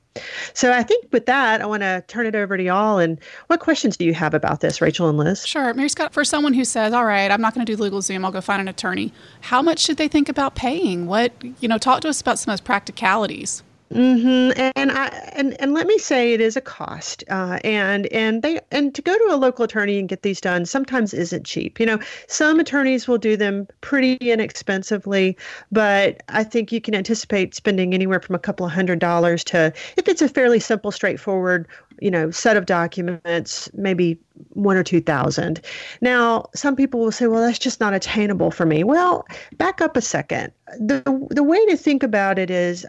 So 0.52 0.72
I 0.72 0.82
think 0.82 1.06
with 1.12 1.26
that, 1.26 1.60
I 1.60 1.66
want 1.66 1.82
to 1.82 2.02
turn 2.08 2.26
it 2.26 2.34
over 2.34 2.56
to 2.56 2.62
y'all. 2.62 2.98
And 2.98 3.18
what 3.48 3.60
questions 3.60 3.96
do 3.96 4.04
you 4.04 4.14
have 4.14 4.34
about 4.34 4.60
this, 4.60 4.80
Rachel 4.80 5.08
and 5.08 5.18
Liz? 5.18 5.46
Sure. 5.46 5.74
Mary 5.74 5.88
Scott, 5.88 6.12
for 6.12 6.24
someone 6.24 6.54
who 6.54 6.64
says, 6.64 6.92
all 6.92 7.04
right, 7.04 7.30
I'm 7.30 7.40
not 7.40 7.54
going 7.54 7.66
to 7.66 7.76
do 7.76 7.80
LegalZoom, 7.80 8.24
I'll 8.24 8.32
go 8.32 8.40
find 8.40 8.60
an 8.60 8.68
attorney, 8.68 9.12
how 9.40 9.60
much 9.62 9.80
should 9.80 9.96
they 9.96 10.08
think 10.08 10.28
about 10.28 10.54
paying? 10.54 11.06
What, 11.06 11.32
you 11.60 11.68
know, 11.68 11.78
talk 11.78 12.00
to 12.02 12.08
us 12.08 12.20
about 12.20 12.38
some 12.38 12.52
of 12.52 12.58
those 12.58 12.64
practicalities. 12.64 13.62
Mm-hmm. 13.94 14.60
And 14.74 14.90
I 14.90 15.06
and, 15.34 15.60
and 15.60 15.72
let 15.72 15.86
me 15.86 15.98
say 15.98 16.32
it 16.32 16.40
is 16.40 16.56
a 16.56 16.60
cost. 16.60 17.22
Uh, 17.30 17.60
and 17.62 18.06
and 18.08 18.42
they 18.42 18.60
and 18.72 18.92
to 18.94 19.00
go 19.00 19.16
to 19.16 19.34
a 19.34 19.36
local 19.36 19.64
attorney 19.64 20.00
and 20.00 20.08
get 20.08 20.22
these 20.22 20.40
done 20.40 20.66
sometimes 20.66 21.14
isn't 21.14 21.46
cheap. 21.46 21.78
You 21.78 21.86
know, 21.86 22.00
some 22.26 22.58
attorneys 22.58 23.06
will 23.06 23.18
do 23.18 23.36
them 23.36 23.68
pretty 23.82 24.14
inexpensively, 24.16 25.36
but 25.70 26.22
I 26.28 26.42
think 26.42 26.72
you 26.72 26.80
can 26.80 26.94
anticipate 26.94 27.54
spending 27.54 27.94
anywhere 27.94 28.20
from 28.20 28.34
a 28.34 28.40
couple 28.40 28.66
of 28.66 28.72
hundred 28.72 28.98
dollars 28.98 29.44
to 29.44 29.72
if 29.96 30.08
it's 30.08 30.22
a 30.22 30.28
fairly 30.28 30.58
simple, 30.58 30.90
straightforward 30.90 31.68
you 32.00 32.10
know 32.10 32.30
set 32.30 32.56
of 32.56 32.66
documents 32.66 33.70
maybe 33.74 34.18
one 34.50 34.76
or 34.76 34.82
two 34.82 35.00
thousand. 35.00 35.60
Now 36.00 36.46
some 36.54 36.76
people 36.76 37.00
will 37.00 37.12
say 37.12 37.26
well 37.26 37.40
that's 37.40 37.58
just 37.58 37.80
not 37.80 37.94
attainable 37.94 38.50
for 38.50 38.66
me. 38.66 38.84
Well 38.84 39.26
back 39.56 39.80
up 39.80 39.96
a 39.96 40.00
second. 40.00 40.52
The 40.78 41.02
the 41.30 41.42
way 41.42 41.64
to 41.66 41.76
think 41.76 42.02
about 42.02 42.38
it 42.38 42.50
is 42.50 42.86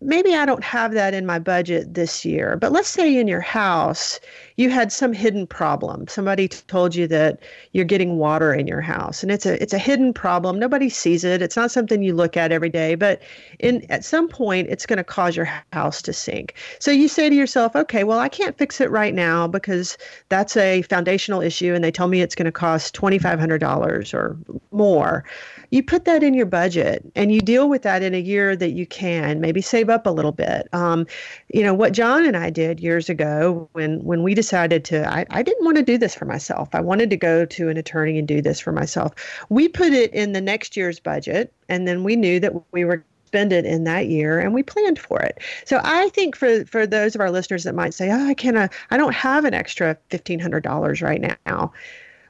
maybe 0.00 0.34
i 0.34 0.44
don't 0.44 0.62
have 0.62 0.92
that 0.92 1.14
in 1.14 1.24
my 1.24 1.38
budget 1.38 1.94
this 1.94 2.24
year 2.24 2.56
but 2.56 2.70
let's 2.70 2.88
say 2.88 3.18
in 3.18 3.26
your 3.26 3.40
house 3.40 4.20
you 4.56 4.70
had 4.70 4.92
some 4.92 5.12
hidden 5.12 5.46
problem. 5.46 6.06
Somebody 6.06 6.46
told 6.46 6.94
you 6.94 7.08
that 7.08 7.40
you're 7.72 7.84
getting 7.84 8.18
water 8.18 8.54
in 8.54 8.68
your 8.68 8.80
house 8.80 9.22
and 9.22 9.32
it's 9.32 9.46
a 9.46 9.60
it's 9.60 9.72
a 9.72 9.78
hidden 9.78 10.12
problem. 10.12 10.58
Nobody 10.58 10.88
sees 10.88 11.24
it. 11.24 11.42
It's 11.42 11.56
not 11.56 11.70
something 11.70 12.02
you 12.02 12.14
look 12.14 12.36
at 12.36 12.52
every 12.52 12.70
day 12.70 12.94
but 12.94 13.22
in 13.58 13.84
at 13.90 14.04
some 14.04 14.28
point 14.28 14.68
it's 14.68 14.86
going 14.86 14.98
to 14.98 15.04
cause 15.04 15.34
your 15.34 15.48
house 15.72 16.02
to 16.02 16.12
sink. 16.12 16.54
So 16.78 16.90
you 16.90 17.08
say 17.08 17.28
to 17.28 17.34
yourself 17.34 17.74
okay 17.74 18.04
well 18.04 18.18
i 18.18 18.28
can't 18.28 18.56
fix 18.58 18.80
it 18.80 18.90
right 18.90 19.14
now 19.14 19.48
because 19.48 19.98
that's 20.28 20.56
a 20.56 20.82
foundational 20.84 21.40
issue 21.40 21.74
and 21.74 21.82
they 21.82 21.90
tell 21.90 22.08
me 22.08 22.20
it's 22.20 22.34
going 22.34 22.46
to 22.46 22.52
cost 22.52 22.94
$2,500 22.94 24.14
or 24.14 24.36
more. 24.70 25.24
You 25.70 25.82
put 25.82 26.04
that 26.04 26.22
in 26.22 26.34
your 26.34 26.46
budget 26.46 27.04
and 27.16 27.32
you 27.32 27.40
deal 27.40 27.68
with 27.68 27.82
that 27.82 28.02
in 28.02 28.14
a 28.14 28.20
year 28.20 28.54
that 28.56 28.72
you 28.72 28.86
can, 28.86 29.40
maybe 29.40 29.60
save 29.60 29.88
up 29.88 30.06
a 30.06 30.10
little 30.10 30.32
bit. 30.32 30.68
Um, 30.72 31.06
you 31.52 31.62
know, 31.62 31.74
what 31.74 31.92
John 31.92 32.24
and 32.24 32.36
I 32.36 32.50
did 32.50 32.80
years 32.80 33.08
ago 33.08 33.68
when, 33.72 34.02
when 34.04 34.22
we 34.22 34.34
decided 34.34 34.84
to, 34.86 35.08
I, 35.08 35.26
I 35.30 35.42
didn't 35.42 35.64
want 35.64 35.76
to 35.76 35.82
do 35.82 35.98
this 35.98 36.14
for 36.14 36.24
myself. 36.24 36.68
I 36.72 36.80
wanted 36.80 37.10
to 37.10 37.16
go 37.16 37.44
to 37.44 37.68
an 37.68 37.76
attorney 37.76 38.18
and 38.18 38.28
do 38.28 38.40
this 38.40 38.60
for 38.60 38.72
myself. 38.72 39.12
We 39.48 39.68
put 39.68 39.92
it 39.92 40.12
in 40.12 40.32
the 40.32 40.40
next 40.40 40.76
year's 40.76 41.00
budget 41.00 41.52
and 41.68 41.88
then 41.88 42.04
we 42.04 42.16
knew 42.16 42.38
that 42.40 42.52
we 42.72 42.84
were 42.84 43.04
spend 43.34 43.52
it 43.52 43.64
in 43.64 43.82
that 43.82 44.06
year 44.06 44.38
and 44.38 44.54
we 44.54 44.62
planned 44.62 44.96
for 44.96 45.20
it. 45.20 45.38
So 45.64 45.80
I 45.82 46.08
think 46.10 46.36
for 46.36 46.64
for 46.66 46.86
those 46.86 47.16
of 47.16 47.20
our 47.20 47.32
listeners 47.32 47.64
that 47.64 47.74
might 47.74 47.92
say, 47.92 48.12
"Oh, 48.12 48.28
I 48.28 48.34
can't 48.34 48.56
I 48.92 48.96
don't 48.96 49.12
have 49.12 49.44
an 49.44 49.54
extra 49.54 49.96
$1500 50.10 51.02
right 51.02 51.36
now." 51.46 51.72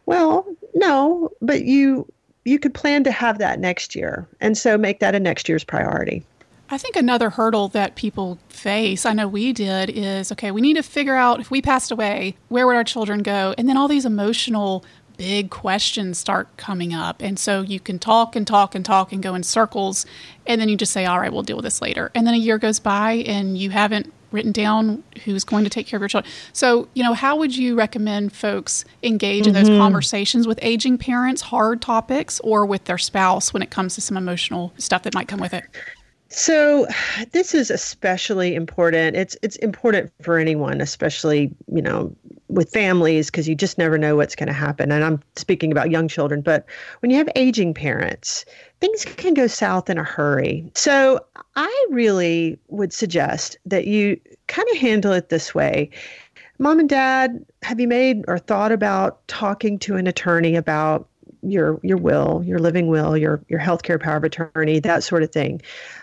Well, 0.06 0.46
no, 0.74 1.30
but 1.42 1.64
you 1.64 2.10
you 2.46 2.58
could 2.58 2.72
plan 2.72 3.04
to 3.04 3.10
have 3.10 3.38
that 3.38 3.60
next 3.60 3.94
year. 3.94 4.26
And 4.40 4.56
so 4.56 4.78
make 4.78 5.00
that 5.00 5.14
a 5.14 5.20
next 5.20 5.46
year's 5.46 5.64
priority. 5.64 6.24
I 6.70 6.78
think 6.78 6.96
another 6.96 7.28
hurdle 7.28 7.68
that 7.68 7.94
people 7.94 8.38
face, 8.48 9.04
I 9.04 9.12
know 9.12 9.28
we 9.28 9.52
did, 9.52 9.90
is 9.90 10.32
okay, 10.32 10.50
we 10.50 10.62
need 10.62 10.76
to 10.76 10.82
figure 10.82 11.14
out 11.14 11.38
if 11.38 11.50
we 11.50 11.60
passed 11.60 11.90
away, 11.90 12.36
where 12.48 12.66
would 12.66 12.76
our 12.76 12.84
children 12.84 13.22
go? 13.22 13.54
And 13.58 13.68
then 13.68 13.76
all 13.76 13.88
these 13.88 14.06
emotional 14.06 14.84
big 15.16 15.50
questions 15.50 16.18
start 16.18 16.56
coming 16.56 16.92
up. 16.92 17.22
And 17.22 17.38
so 17.38 17.60
you 17.60 17.80
can 17.80 17.98
talk 17.98 18.36
and 18.36 18.46
talk 18.46 18.74
and 18.74 18.84
talk 18.84 19.12
and 19.12 19.22
go 19.22 19.34
in 19.34 19.42
circles. 19.42 20.06
And 20.46 20.60
then 20.60 20.68
you 20.68 20.76
just 20.76 20.92
say, 20.92 21.06
all 21.06 21.20
right, 21.20 21.32
we'll 21.32 21.42
deal 21.42 21.56
with 21.56 21.64
this 21.64 21.80
later. 21.80 22.10
And 22.14 22.26
then 22.26 22.34
a 22.34 22.38
year 22.38 22.58
goes 22.58 22.78
by 22.78 23.12
and 23.26 23.56
you 23.56 23.70
haven't 23.70 24.12
written 24.34 24.52
down 24.52 25.02
who's 25.24 25.44
going 25.44 25.64
to 25.64 25.70
take 25.70 25.86
care 25.86 25.96
of 25.96 26.02
your 26.02 26.08
children. 26.08 26.30
So, 26.52 26.88
you 26.94 27.02
know, 27.02 27.14
how 27.14 27.36
would 27.36 27.56
you 27.56 27.76
recommend 27.76 28.32
folks 28.32 28.84
engage 29.02 29.42
mm-hmm. 29.42 29.50
in 29.50 29.54
those 29.54 29.70
mm-hmm. 29.70 29.80
conversations 29.80 30.46
with 30.46 30.58
aging 30.60 30.98
parents, 30.98 31.40
hard 31.40 31.80
topics, 31.80 32.40
or 32.40 32.66
with 32.66 32.84
their 32.84 32.98
spouse 32.98 33.54
when 33.54 33.62
it 33.62 33.70
comes 33.70 33.94
to 33.94 34.00
some 34.00 34.16
emotional 34.16 34.74
stuff 34.76 35.04
that 35.04 35.14
might 35.14 35.28
come 35.28 35.40
with 35.40 35.54
it? 35.54 35.64
So 36.28 36.88
this 37.30 37.54
is 37.54 37.70
especially 37.70 38.56
important. 38.56 39.16
It's 39.16 39.36
it's 39.42 39.54
important 39.56 40.12
for 40.20 40.36
anyone, 40.36 40.80
especially, 40.80 41.54
you 41.68 41.80
know, 41.80 42.14
with 42.54 42.70
families 42.70 43.30
because 43.30 43.48
you 43.48 43.54
just 43.54 43.78
never 43.78 43.98
know 43.98 44.16
what's 44.16 44.36
going 44.36 44.46
to 44.46 44.52
happen. 44.52 44.92
And 44.92 45.04
I'm 45.04 45.20
speaking 45.36 45.72
about 45.72 45.90
young 45.90 46.08
children, 46.08 46.40
but 46.40 46.64
when 47.00 47.10
you 47.10 47.16
have 47.18 47.28
aging 47.34 47.74
parents, 47.74 48.44
things 48.80 49.04
can 49.04 49.34
go 49.34 49.46
south 49.46 49.90
in 49.90 49.98
a 49.98 50.04
hurry. 50.04 50.70
So 50.74 51.20
I 51.56 51.86
really 51.90 52.58
would 52.68 52.92
suggest 52.92 53.58
that 53.66 53.86
you 53.86 54.18
kind 54.46 54.68
of 54.70 54.78
handle 54.78 55.12
it 55.12 55.28
this 55.28 55.54
way. 55.54 55.90
Mom 56.58 56.78
and 56.78 56.88
dad, 56.88 57.44
have 57.62 57.80
you 57.80 57.88
made 57.88 58.24
or 58.28 58.38
thought 58.38 58.70
about 58.70 59.26
talking 59.26 59.78
to 59.80 59.96
an 59.96 60.06
attorney 60.06 60.54
about 60.54 61.08
your 61.46 61.78
your 61.82 61.96
will, 61.96 62.42
your 62.44 62.58
living 62.58 62.88
will, 62.88 63.16
your 63.16 63.44
your 63.48 63.60
healthcare 63.60 64.00
power 64.00 64.16
of 64.16 64.24
attorney, 64.24 64.80
that 64.80 65.02
sort 65.04 65.22
of 65.22 65.30
thing. 65.30 65.60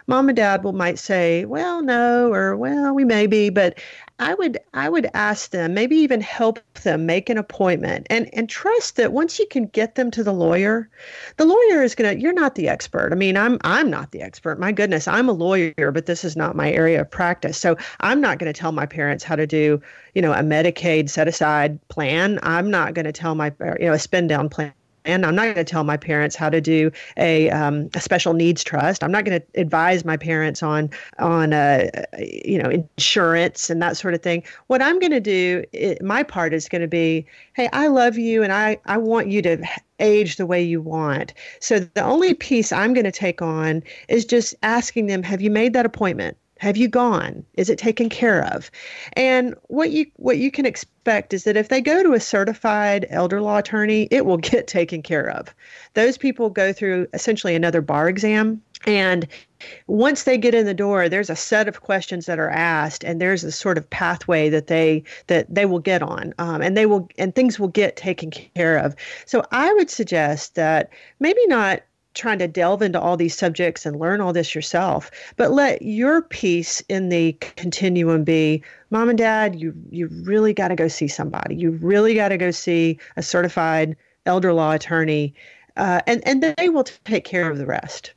Mom 0.08 0.30
and 0.30 0.36
dad 0.36 0.64
will 0.64 0.74
might 0.74 1.00
say, 1.00 1.46
"Well, 1.46 1.82
no," 1.82 2.32
or 2.32 2.56
"Well, 2.56 2.94
we 2.94 3.06
may 3.06 3.28
be," 3.28 3.50
but 3.50 3.80
I 4.22 4.36
would 4.36 4.60
I 4.76 4.88
would 4.88 5.10
ask 5.16 5.50
them, 5.50 5.74
maybe 5.74 5.96
even 5.96 6.22
help 6.22 6.60
them 6.84 7.08
make 7.08 7.28
an 7.28 7.40
appointment 7.40 8.06
and 8.12 8.30
and 8.34 8.48
trust 8.48 8.96
that 8.98 9.14
once 9.14 9.40
you 9.40 9.48
can 9.48 9.66
get 9.66 9.96
them 9.96 10.12
to 10.12 10.24
the 10.24 10.32
lawyer, 10.32 10.88
the 11.38 11.46
lawyer 11.46 11.82
is 11.82 11.96
going 11.96 12.16
to 12.16 12.22
you're 12.22 12.32
not 12.32 12.54
the 12.54 12.70
expert. 12.70 13.12
I 13.12 13.16
mean, 13.16 13.36
I'm 13.36 13.58
I'm 13.64 13.90
not 13.90 14.12
the 14.12 14.22
expert. 14.22 14.60
My 14.60 14.72
goodness, 14.72 15.08
I'm 15.08 15.28
a 15.28 15.34
lawyer, 15.34 15.92
but 15.92 16.06
this 16.06 16.24
is 16.24 16.36
not 16.36 16.56
my 16.56 16.72
area 16.72 17.02
of 17.02 17.10
practice. 17.10 17.58
So, 17.58 17.76
I'm 18.02 18.22
not 18.22 18.38
going 18.38 18.54
to 18.54 18.58
tell 18.58 18.72
my 18.72 18.86
parents 18.86 19.24
how 19.24 19.36
to 19.36 19.48
do, 19.48 19.82
you 20.14 20.22
know, 20.22 20.34
a 20.34 20.44
Medicaid 20.44 21.10
set 21.10 21.28
aside 21.28 21.80
plan. 21.88 22.40
I'm 22.44 22.70
not 22.70 22.94
going 22.94 23.06
to 23.06 23.12
tell 23.12 23.34
my 23.34 23.52
you 23.80 23.88
know, 23.88 23.94
a 23.94 24.00
spend 24.00 24.30
down 24.30 24.50
plan 24.50 24.72
and 25.06 25.26
I'm 25.26 25.36
not 25.36 25.44
going 25.44 25.56
to 25.56 25.64
tell 25.64 25.84
my 25.84 25.98
parents 25.98 26.36
how 26.36 26.50
to 26.50 26.62
do 26.62 26.92
a, 27.18 27.50
um, 27.50 27.90
a 27.94 28.02
special 28.02 28.34
needs 28.34 28.64
trust. 28.64 29.04
I'm 29.04 29.12
not 29.12 29.26
going 29.26 29.40
to 29.40 29.60
advise 29.60 30.06
my 30.06 30.18
parents 30.18 30.62
on 30.62 30.90
on 31.20 31.54
uh, 31.54 31.90
you 32.20 32.62
know 32.62 32.70
insurance 32.70 33.70
and 33.70 33.82
that 33.82 33.98
sort 33.98 34.14
of 34.14 34.22
thing. 34.22 34.44
What 34.68 34.82
I'm 34.82 35.00
going 35.00 35.12
to 35.12 35.20
do, 35.20 35.64
it, 35.74 36.02
my 36.02 36.24
part 36.24 36.54
is 36.54 36.70
going 36.70 36.82
to 36.82 36.88
be, 36.88 37.26
hey, 37.54 37.70
I 37.74 37.88
love 37.88 38.18
you 38.18 38.44
and 38.44 38.54
I 38.54 38.78
I 38.86 38.98
want 38.98 39.28
you 39.28 39.42
to 39.44 39.64
age 40.00 40.36
the 40.36 40.46
way 40.46 40.62
you 40.62 40.82
want. 40.82 41.34
So 41.60 41.80
the 41.80 42.02
only 42.02 42.34
piece 42.34 42.72
I'm 42.72 42.94
going 42.94 43.06
to 43.06 43.12
take 43.12 43.42
on 43.42 43.84
is 44.10 44.26
just 44.26 44.56
asking 44.64 45.06
them, 45.06 45.24
have 45.24 45.42
you 45.42 45.52
made 45.52 45.74
that 45.74 45.86
appointment? 45.86 46.38
Have 46.62 46.78
you 46.78 46.88
gone? 46.88 47.44
Is 47.56 47.72
it 47.72 47.80
taken 47.80 48.08
care 48.08 48.46
of? 48.54 48.70
And 49.14 49.56
what 49.64 49.90
you 49.90 50.06
what 50.18 50.38
you 50.38 50.52
can 50.52 50.68
expect 50.68 51.34
is 51.34 51.44
that 51.46 51.58
if 51.58 51.70
they 51.70 51.82
go 51.82 52.04
to 52.04 52.14
a 52.14 52.20
certified 52.20 53.08
elder 53.10 53.42
law 53.42 53.58
attorney, 53.58 54.08
it 54.12 54.28
will 54.28 54.38
get 54.52 54.68
taken 54.68 55.02
care 55.02 55.28
of. 55.28 55.56
Those 55.96 56.20
people 56.20 56.52
go 56.52 56.72
through 56.72 57.08
essentially 57.14 57.56
another 57.56 57.82
bar 57.82 58.08
exam 58.08 58.62
and 58.86 59.28
once 59.88 60.24
they 60.24 60.38
get 60.38 60.56
in 60.56 60.66
the 60.66 60.74
door 60.74 61.08
there's 61.08 61.30
a 61.30 61.36
set 61.36 61.68
of 61.68 61.82
questions 61.82 62.26
that 62.26 62.40
are 62.40 62.50
asked 62.50 63.04
and 63.04 63.22
there's 63.22 63.44
a 63.44 63.52
sort 63.52 63.78
of 63.78 63.88
pathway 63.90 64.50
that 64.50 64.68
they 64.68 65.04
that 65.28 65.54
they 65.54 65.66
will 65.66 65.80
get 65.80 66.02
on 66.02 66.34
um, 66.40 66.62
and 66.62 66.76
they 66.76 66.88
will 66.88 67.08
and 67.20 67.36
things 67.36 67.60
will 67.60 67.68
get 67.68 67.96
taken 67.96 68.32
care 68.32 68.78
of 68.78 68.96
so 69.28 69.44
i 69.52 69.72
would 69.74 69.90
suggest 69.90 70.56
that 70.56 70.90
maybe 71.20 71.46
not 71.46 71.82
trying 72.14 72.40
to 72.40 72.48
delve 72.48 72.82
into 72.82 73.00
all 73.00 73.16
these 73.16 73.38
subjects 73.38 73.86
and 73.86 74.00
learn 74.00 74.22
all 74.22 74.34
this 74.34 74.54
yourself 74.54 75.10
but 75.38 75.52
let 75.52 75.82
your 75.82 76.22
piece 76.22 76.82
in 76.90 77.10
the 77.10 77.34
continuum 77.56 78.24
be 78.24 78.62
mom 78.90 79.10
and 79.10 79.18
dad 79.18 79.56
you 79.56 79.74
you 79.90 80.08
really 80.24 80.54
got 80.54 80.70
to 80.70 80.76
go 80.76 80.88
see 80.88 81.08
somebody. 81.08 81.56
You 81.56 81.72
really 81.72 82.16
got 82.16 82.30
to 82.30 82.38
go 82.38 82.52
see 82.52 83.00
a 83.18 83.24
certified 83.24 83.96
elder 84.26 84.54
law 84.54 84.72
attorney 84.72 85.34
uh, 85.78 86.02
and 86.08 86.26
and 86.28 86.44
they 86.44 86.70
will 86.70 86.84
take 86.84 87.24
care 87.24 87.50
of 87.50 87.58
the 87.58 87.66
rest. 87.66 88.14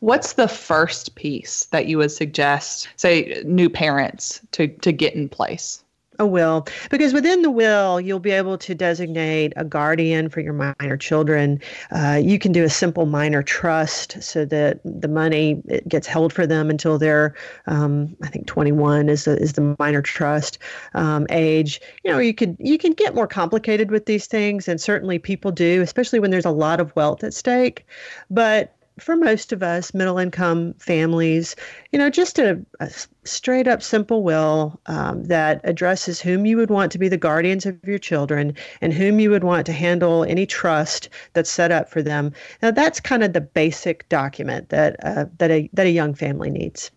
What's 0.00 0.34
the 0.34 0.48
first 0.48 1.14
piece 1.14 1.64
that 1.66 1.86
you 1.86 1.98
would 1.98 2.12
suggest 2.12 2.88
say 2.96 3.42
new 3.44 3.70
parents 3.70 4.40
to 4.52 4.68
to 4.68 4.92
get 4.92 5.14
in 5.14 5.28
place 5.28 5.82
a 6.18 6.26
will 6.26 6.66
because 6.90 7.12
within 7.12 7.42
the 7.42 7.50
will 7.50 8.00
you'll 8.00 8.18
be 8.18 8.30
able 8.30 8.58
to 8.58 8.74
designate 8.74 9.52
a 9.56 9.64
guardian 9.64 10.28
for 10.28 10.40
your 10.40 10.52
minor 10.52 10.96
children. 10.96 11.60
Uh, 11.90 12.20
you 12.22 12.38
can 12.38 12.52
do 12.52 12.64
a 12.64 12.70
simple 12.70 13.06
minor 13.06 13.42
trust 13.42 14.22
so 14.22 14.44
that 14.44 14.80
the 14.84 15.08
money 15.08 15.62
gets 15.86 16.06
held 16.06 16.32
for 16.32 16.46
them 16.46 16.70
until 16.70 16.98
they're 16.98 17.34
um, 17.66 18.16
i 18.22 18.28
think 18.28 18.46
21 18.46 19.08
is 19.08 19.24
the, 19.24 19.36
is 19.40 19.54
the 19.54 19.76
minor 19.78 20.02
trust 20.02 20.58
um, 20.94 21.26
age. 21.30 21.80
You 22.04 22.12
know 22.12 22.18
you 22.18 22.34
could 22.34 22.56
you 22.58 22.78
can 22.78 22.92
get 22.92 23.14
more 23.14 23.26
complicated 23.26 23.90
with 23.90 24.06
these 24.06 24.26
things 24.26 24.68
and 24.68 24.80
certainly 24.80 25.18
people 25.18 25.50
do 25.52 25.82
especially 25.82 26.20
when 26.20 26.30
there's 26.30 26.44
a 26.44 26.50
lot 26.50 26.80
of 26.80 26.94
wealth 26.96 27.24
at 27.24 27.34
stake. 27.34 27.86
But 28.30 28.77
for 28.98 29.16
most 29.16 29.52
of 29.52 29.62
us, 29.62 29.94
middle 29.94 30.18
income 30.18 30.74
families, 30.78 31.56
you 31.92 31.98
know, 31.98 32.10
just 32.10 32.38
a, 32.38 32.60
a 32.80 32.90
straight 33.24 33.68
up 33.68 33.82
simple 33.82 34.22
will 34.22 34.80
um, 34.86 35.24
that 35.24 35.60
addresses 35.64 36.20
whom 36.20 36.46
you 36.46 36.56
would 36.56 36.70
want 36.70 36.92
to 36.92 36.98
be 36.98 37.08
the 37.08 37.16
guardians 37.16 37.66
of 37.66 37.76
your 37.84 37.98
children 37.98 38.54
and 38.80 38.92
whom 38.92 39.20
you 39.20 39.30
would 39.30 39.44
want 39.44 39.66
to 39.66 39.72
handle 39.72 40.24
any 40.24 40.46
trust 40.46 41.08
that's 41.32 41.50
set 41.50 41.70
up 41.70 41.88
for 41.88 42.02
them. 42.02 42.32
Now, 42.62 42.70
that's 42.70 43.00
kind 43.00 43.22
of 43.22 43.32
the 43.32 43.40
basic 43.40 44.08
document 44.08 44.68
that 44.70 44.96
uh, 45.04 45.26
that 45.38 45.50
a 45.50 45.70
that 45.72 45.86
a 45.86 45.90
young 45.90 46.14
family 46.14 46.50
needs. 46.50 46.90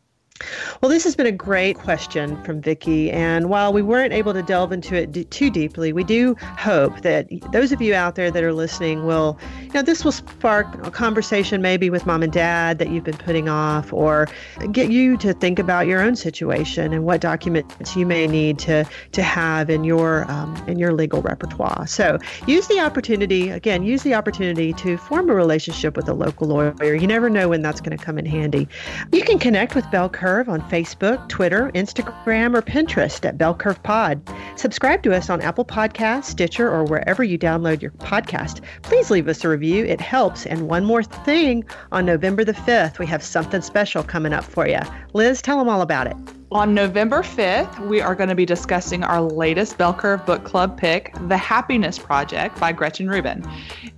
Well, 0.82 0.90
this 0.90 1.04
has 1.04 1.16
been 1.16 1.28
a 1.28 1.32
great 1.32 1.78
question 1.78 2.42
from 2.44 2.62
Vicki, 2.62 3.12
and 3.12 3.50
while 3.50 3.72
we 3.72 3.82
weren't 3.82 4.14
able 4.14 4.34
to 4.34 4.42
delve 4.42 4.72
into 4.72 4.96
it 4.96 5.12
d- 5.12 5.26
too 5.26 5.50
deeply, 5.50 5.94
we 5.94 6.04
do 6.04 6.36
hope 6.58 7.02
that 7.02 7.28
those 7.52 7.72
of 7.72 7.82
you 7.82 7.94
out 7.94 8.16
there 8.16 8.32
that 8.32 8.44
are 8.44 8.54
listening 8.54 9.06
will, 9.06 9.38
you 9.62 9.74
know, 9.74 9.82
this 9.82 10.04
will 10.04 10.12
spark 10.12 10.68
a 10.86 10.92
conversation 10.92 11.62
maybe 11.62 11.90
with 11.90 12.06
mom 12.06 12.24
and 12.24 12.34
dad 12.34 12.80
that 12.80 12.90
you've 12.90 13.04
been 13.04 13.18
putting 13.18 13.50
off, 13.50 13.94
or 13.94 14.28
get 14.72 14.90
you 14.90 15.18
to 15.18 15.34
think 15.34 15.60
about 15.60 15.86
your 15.86 16.02
own 16.02 16.16
situation 16.16 16.94
and 16.94 17.06
what 17.06 17.22
documents 17.22 17.96
you 17.96 18.06
may 18.06 18.26
need 18.26 18.58
to 18.60 18.86
to 19.12 19.22
have 19.22 19.70
in 19.70 19.84
your 19.84 20.30
um, 20.32 20.56
in 20.68 20.80
your 20.80 20.94
legal 20.94 21.22
repertoire. 21.22 21.86
So 21.86 22.18
use 22.48 22.68
the 22.68 22.80
opportunity 22.80 23.50
again. 23.50 23.84
Use 23.84 24.02
the 24.02 24.16
opportunity 24.16 24.74
to 24.74 24.98
form 24.98 25.30
a 25.30 25.36
relationship 25.36 25.96
with 25.96 26.10
a 26.10 26.14
local 26.14 26.48
lawyer. 26.48 26.96
You 26.96 27.08
never 27.08 27.30
know 27.30 27.50
when 27.50 27.62
that's 27.62 27.82
going 27.82 27.96
to 27.98 28.04
come 28.04 28.18
in 28.18 28.26
handy. 28.26 28.68
You 29.12 29.24
can 29.24 29.38
connect 29.38 29.76
with 29.76 29.90
Belle 29.92 30.10
Curve 30.10 30.31
Curve 30.32 30.48
on 30.48 30.62
Facebook, 30.70 31.28
Twitter, 31.28 31.70
Instagram, 31.76 32.56
or 32.56 32.62
Pinterest 32.62 33.26
at 33.26 33.38
Belle 33.38 33.54
Curve 33.54 33.84
Pod. 33.84 34.22
Subscribe 34.56 35.04
to 35.04 35.14
us 35.14 35.30
on 35.30 35.42
Apple 35.42 35.66
Podcasts, 35.66 36.24
Stitcher, 36.24 36.72
or 36.72 36.86
wherever 36.86 37.22
you 37.22 37.38
download 37.38 37.82
your 37.82 37.92
podcast. 37.92 38.62
Please 38.82 39.12
leave 39.12 39.28
us 39.28 39.44
a 39.44 39.50
review. 39.50 39.84
It 39.84 40.00
helps. 40.00 40.46
And 40.46 40.70
one 40.70 40.86
more 40.86 41.04
thing 41.04 41.66
on 41.92 42.06
November 42.06 42.46
the 42.46 42.54
5th, 42.54 42.98
we 42.98 43.08
have 43.08 43.22
something 43.22 43.62
special 43.62 44.04
coming 44.04 44.32
up 44.32 44.46
for 44.46 44.66
you. 44.66 44.80
Liz, 45.12 45.42
tell 45.42 45.58
them 45.58 45.68
all 45.68 45.82
about 45.82 46.08
it. 46.08 46.16
On 46.52 46.74
November 46.74 47.22
5th, 47.22 47.80
we 47.88 48.02
are 48.02 48.14
going 48.14 48.28
to 48.28 48.36
be 48.36 48.46
discussing 48.46 49.06
our 49.06 49.22
latest 49.22 49.78
Belle 49.78 49.94
Curve 49.94 50.26
Book 50.26 50.44
Club 50.44 50.78
pick, 50.78 51.14
The 51.30 51.38
Happiness 51.38 51.98
Project 51.98 52.60
by 52.60 52.74
Gretchen 52.74 53.10
Rubin. 53.10 53.50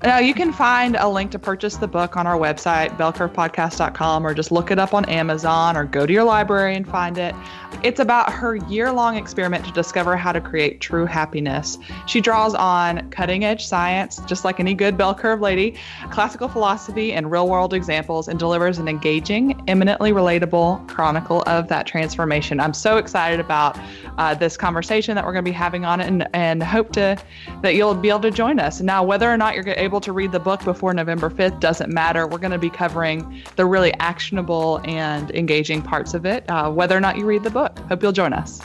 Now, 0.04 0.20
you 0.20 0.36
can 0.36 0.54
find 0.54 0.96
a 0.96 1.10
link 1.10 1.32
to 1.32 1.40
purchase 1.40 1.78
the 1.78 1.88
book 1.88 2.16
on 2.16 2.28
our 2.28 2.38
website, 2.38 2.96
bellcurvepodcast.com, 2.96 4.28
or 4.28 4.36
just 4.36 4.52
look 4.52 4.70
it 4.70 4.78
up 4.78 4.94
on 4.94 5.04
Amazon 5.06 5.76
or 5.76 5.86
go 5.86 6.06
to 6.06 6.14
your 6.14 6.26
library 6.26 6.76
and 6.76 6.88
find 6.88 7.18
it. 7.18 7.34
It's 7.82 8.00
about 8.00 8.32
her 8.32 8.56
year 8.56 8.92
long 8.92 9.18
experiment 9.18 9.66
to 9.66 9.72
discover 9.72 10.16
how 10.16 10.32
to 10.32 10.40
create 10.40 10.80
true 10.80 11.08
happiness. 11.08 11.80
She 12.06 12.22
draws 12.22 12.54
on 12.54 13.10
cutting 13.10 13.44
edge 13.44 13.66
science, 13.66 14.22
just 14.28 14.46
like 14.46 14.60
any 14.60 14.76
good 14.76 14.96
bell 14.96 15.16
curve 15.16 15.42
lady, 15.42 15.74
classical 16.12 16.48
philosophy, 16.48 17.14
and 17.14 17.32
real 17.32 17.50
world 17.50 17.74
examples, 17.74 18.28
and 18.28 18.38
delivers 18.38 18.78
an 18.78 18.88
engaging, 18.88 19.53
eminently 19.68 20.12
relatable 20.12 20.88
chronicle 20.88 21.44
of 21.48 21.68
that 21.68 21.88
transformation. 21.88 22.60
I'm 22.60 22.74
so 22.74 22.98
excited 22.98 23.40
about 23.40 23.78
uh, 24.18 24.36
this 24.36 24.58
conversation 24.58 25.16
that 25.16 25.26
we're 25.26 25.34
going 25.34 25.46
to 25.46 25.50
be 25.50 25.56
having 25.56 25.86
on 25.86 26.02
it 26.02 26.08
and, 26.08 26.28
and 26.34 26.62
hope 26.62 26.92
to 26.94 27.18
that 27.62 27.76
you'll 27.76 27.96
be 27.96 28.10
able 28.10 28.22
to 28.22 28.32
join 28.32 28.60
us. 28.60 28.82
Now, 28.82 29.04
whether 29.04 29.32
or 29.32 29.38
not 29.38 29.56
you're 29.56 29.68
able 29.78 30.02
to 30.02 30.12
read 30.12 30.32
the 30.32 30.40
book 30.40 30.64
before 30.64 30.94
November 30.94 31.30
5th 31.30 31.60
doesn't 31.60 31.92
matter. 31.92 32.28
We're 32.28 32.38
going 32.40 32.52
to 32.52 32.58
be 32.58 32.70
covering 32.70 33.44
the 33.56 33.66
really 33.66 33.94
actionable 33.96 34.82
and 34.86 35.32
engaging 35.32 35.82
parts 35.82 36.14
of 36.14 36.26
it, 36.26 36.50
uh, 36.50 36.72
whether 36.72 36.96
or 36.96 37.02
not 37.02 37.18
you 37.18 37.26
read 37.26 37.44
the 37.44 37.52
book. 37.52 37.78
Hope 37.80 38.04
you'll 38.04 38.12
join 38.12 38.34
us. 38.34 38.62